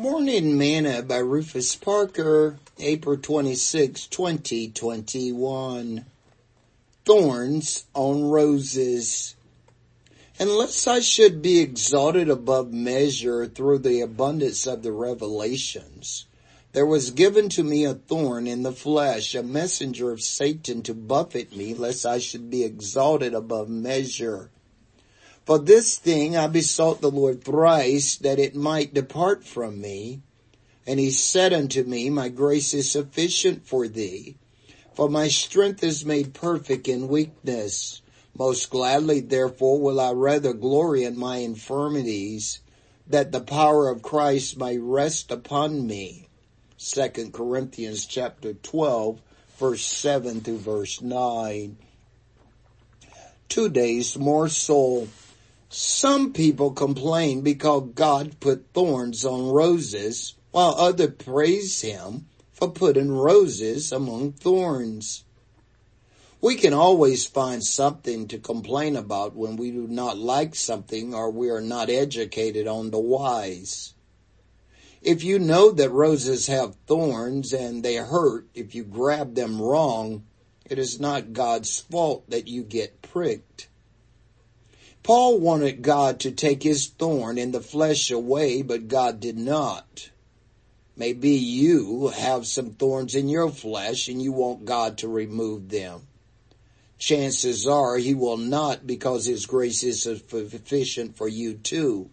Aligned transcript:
Morning 0.00 0.56
Manna 0.56 1.02
by 1.02 1.18
Rufus 1.18 1.76
Parker, 1.76 2.56
April 2.78 3.18
26, 3.18 4.06
2021. 4.06 6.06
Thorns 7.04 7.84
on 7.92 8.24
Roses. 8.24 9.36
Unless 10.38 10.86
I 10.86 11.00
should 11.00 11.42
be 11.42 11.58
exalted 11.58 12.30
above 12.30 12.72
measure 12.72 13.46
through 13.46 13.80
the 13.80 14.00
abundance 14.00 14.66
of 14.66 14.82
the 14.82 14.90
revelations, 14.90 16.24
there 16.72 16.86
was 16.86 17.10
given 17.10 17.50
to 17.50 17.62
me 17.62 17.84
a 17.84 17.92
thorn 17.92 18.46
in 18.46 18.62
the 18.62 18.72
flesh, 18.72 19.34
a 19.34 19.42
messenger 19.42 20.12
of 20.12 20.22
Satan 20.22 20.80
to 20.84 20.94
buffet 20.94 21.54
me, 21.54 21.74
lest 21.74 22.06
I 22.06 22.20
should 22.20 22.48
be 22.48 22.64
exalted 22.64 23.34
above 23.34 23.68
measure. 23.68 24.48
For 25.46 25.58
this 25.58 25.98
thing 25.98 26.36
I 26.36 26.46
besought 26.46 27.00
the 27.00 27.10
Lord 27.10 27.42
thrice 27.42 28.16
that 28.16 28.38
it 28.38 28.54
might 28.54 28.94
depart 28.94 29.44
from 29.44 29.80
me. 29.80 30.20
And 30.86 31.00
he 31.00 31.10
said 31.10 31.52
unto 31.52 31.82
me, 31.82 32.08
My 32.08 32.28
grace 32.28 32.72
is 32.72 32.90
sufficient 32.90 33.66
for 33.66 33.88
thee, 33.88 34.36
for 34.94 35.08
my 35.08 35.28
strength 35.28 35.82
is 35.82 36.04
made 36.04 36.34
perfect 36.34 36.86
in 36.88 37.08
weakness. 37.08 38.00
Most 38.38 38.70
gladly 38.70 39.20
therefore 39.20 39.80
will 39.80 40.00
I 40.00 40.12
rather 40.12 40.52
glory 40.52 41.04
in 41.04 41.18
my 41.18 41.38
infirmities, 41.38 42.60
that 43.06 43.32
the 43.32 43.40
power 43.40 43.88
of 43.88 44.02
Christ 44.02 44.56
may 44.56 44.78
rest 44.78 45.30
upon 45.32 45.86
me. 45.86 46.28
Second 46.76 47.32
Corinthians 47.32 48.06
chapter 48.06 48.54
12 48.54 49.20
verse 49.58 49.84
7 49.84 50.40
through 50.40 50.58
verse 50.58 51.02
9. 51.02 51.76
Two 53.48 53.68
days 53.68 54.16
more 54.16 54.48
soul 54.48 55.08
some 55.72 56.32
people 56.32 56.72
complain 56.72 57.42
because 57.42 57.92
God 57.94 58.40
put 58.40 58.66
thorns 58.74 59.24
on 59.24 59.52
roses, 59.52 60.34
while 60.50 60.74
others 60.76 61.12
praise 61.16 61.80
Him 61.80 62.26
for 62.52 62.68
putting 62.68 63.12
roses 63.12 63.92
among 63.92 64.32
thorns. 64.32 65.22
We 66.40 66.56
can 66.56 66.72
always 66.72 67.24
find 67.24 67.62
something 67.62 68.26
to 68.28 68.38
complain 68.38 68.96
about 68.96 69.36
when 69.36 69.54
we 69.54 69.70
do 69.70 69.86
not 69.86 70.18
like 70.18 70.56
something 70.56 71.14
or 71.14 71.30
we 71.30 71.50
are 71.50 71.60
not 71.60 71.88
educated 71.88 72.66
on 72.66 72.90
the 72.90 72.98
whys. 72.98 73.94
If 75.00 75.22
you 75.22 75.38
know 75.38 75.70
that 75.70 75.90
roses 75.90 76.48
have 76.48 76.74
thorns 76.88 77.52
and 77.52 77.84
they 77.84 77.94
hurt 77.94 78.48
if 78.54 78.74
you 78.74 78.82
grab 78.82 79.36
them 79.36 79.62
wrong, 79.62 80.24
it 80.64 80.80
is 80.80 80.98
not 80.98 81.32
God's 81.32 81.78
fault 81.78 82.28
that 82.28 82.48
you 82.48 82.64
get 82.64 83.02
pricked. 83.02 83.68
Paul 85.02 85.40
wanted 85.40 85.82
God 85.82 86.20
to 86.20 86.30
take 86.30 86.62
his 86.62 86.86
thorn 86.88 87.38
in 87.38 87.52
the 87.52 87.60
flesh 87.60 88.10
away, 88.10 88.62
but 88.62 88.88
God 88.88 89.20
did 89.20 89.38
not. 89.38 90.10
Maybe 90.96 91.30
you 91.30 92.08
have 92.08 92.46
some 92.46 92.72
thorns 92.72 93.14
in 93.14 93.28
your 93.28 93.50
flesh 93.50 94.08
and 94.08 94.20
you 94.20 94.32
want 94.32 94.66
God 94.66 94.98
to 94.98 95.08
remove 95.08 95.70
them. 95.70 96.06
Chances 96.98 97.66
are 97.66 97.96
he 97.96 98.14
will 98.14 98.36
not 98.36 98.86
because 98.86 99.24
his 99.24 99.46
grace 99.46 99.82
is 99.82 100.02
sufficient 100.02 101.16
for 101.16 101.26
you 101.26 101.54
too. 101.54 102.10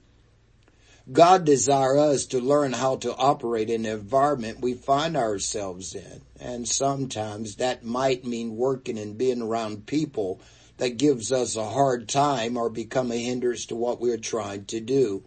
God 1.11 1.45
desires 1.45 1.99
us 1.99 2.25
to 2.27 2.39
learn 2.39 2.73
how 2.73 2.95
to 2.97 3.15
operate 3.15 3.69
in 3.69 3.83
the 3.83 3.91
environment 3.91 4.61
we 4.61 4.73
find 4.73 5.17
ourselves 5.17 5.93
in. 5.95 6.21
And 6.39 6.67
sometimes 6.67 7.57
that 7.57 7.83
might 7.83 8.25
mean 8.25 8.55
working 8.55 8.97
and 8.97 9.17
being 9.17 9.41
around 9.41 9.85
people 9.85 10.39
that 10.77 10.97
gives 10.97 11.31
us 11.31 11.55
a 11.55 11.69
hard 11.69 12.07
time 12.07 12.57
or 12.57 12.69
become 12.69 13.11
a 13.11 13.23
hindrance 13.23 13.65
to 13.65 13.75
what 13.75 13.99
we're 13.99 14.17
trying 14.17 14.65
to 14.65 14.79
do. 14.79 15.23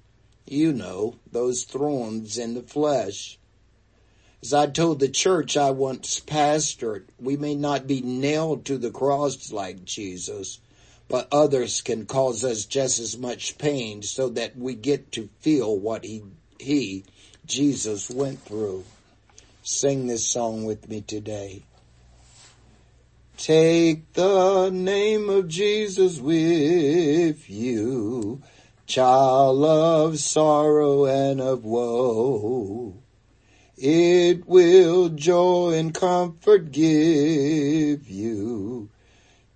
You 0.47 0.73
know, 0.73 1.17
those 1.31 1.65
thorns 1.65 2.39
in 2.39 2.55
the 2.55 2.63
flesh. 2.63 3.39
As 4.43 4.55
I 4.55 4.67
told 4.67 5.01
the 5.01 5.09
church 5.09 5.57
I 5.57 5.71
once 5.71 6.19
pastored, 6.19 7.05
we 7.21 7.37
may 7.37 7.55
not 7.55 7.87
be 7.87 8.01
nailed 8.01 8.65
to 8.65 8.79
the 8.79 8.91
cross 8.91 9.53
like 9.53 9.85
Jesus, 9.85 10.61
but 11.09 11.29
others 11.31 11.83
can 11.83 12.07
cause 12.07 12.43
us 12.43 12.65
just 12.65 12.99
as 12.99 13.19
much 13.19 13.59
pain 13.59 14.03
so 14.03 14.29
that 14.31 14.57
we 14.57 14.75
get 14.75 15.13
to 15.13 15.29
feel 15.41 15.77
what 15.77 16.05
he, 16.05 16.23
he, 16.59 17.05
Jesus 17.45 18.09
went 18.09 18.41
through. 18.41 18.85
Sing 19.63 20.07
this 20.07 20.27
song 20.27 20.65
with 20.65 20.89
me 20.89 21.03
today. 21.03 21.65
Take 23.41 24.13
the 24.13 24.69
name 24.69 25.31
of 25.31 25.49
Jesus 25.49 26.21
with 26.21 27.49
you, 27.49 28.43
child 28.85 29.65
of 29.65 30.19
sorrow 30.19 31.07
and 31.07 31.41
of 31.41 31.65
woe. 31.65 33.03
It 33.79 34.47
will 34.47 35.09
joy 35.09 35.73
and 35.79 35.95
comfort 35.95 36.71
give 36.71 38.11
you. 38.11 38.91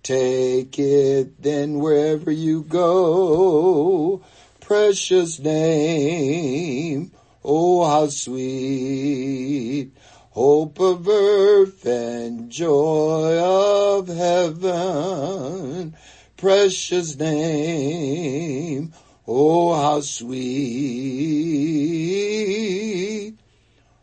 Take 0.01 0.79
it 0.79 1.39
then 1.43 1.77
wherever 1.77 2.31
you 2.31 2.63
go. 2.63 4.23
Precious 4.61 5.37
name, 5.37 7.11
oh 7.43 7.85
how 7.87 8.07
sweet 8.07 9.91
hope 10.35 10.79
of 10.81 11.07
earth 11.07 11.85
and 11.85 12.49
joy 12.49 13.39
of 13.39 14.09
heaven, 14.09 15.95
precious 16.35 17.17
name, 17.17 18.91
oh 19.25 19.73
how 19.73 20.01
sweet, 20.01 20.43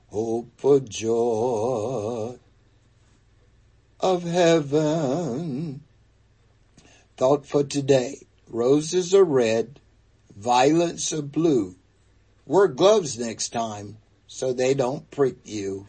hope 0.09 0.49
for 0.57 0.81
joy 0.81 2.35
of 4.01 4.23
heaven. 4.23 5.83
Thought 7.19 7.45
for 7.45 7.63
today, 7.63 8.27
roses 8.49 9.15
are 9.15 9.23
red, 9.23 9.81
violets 10.35 11.13
are 11.13 11.21
blue. 11.21 11.77
Wear 12.47 12.69
gloves 12.69 13.19
next 13.19 13.51
time 13.51 13.99
so 14.27 14.55
they 14.55 14.73
don't 14.73 15.11
prick 15.11 15.37
you. 15.45 15.89